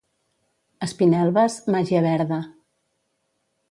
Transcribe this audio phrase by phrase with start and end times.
[0.87, 2.43] Espinelves, màgia verda.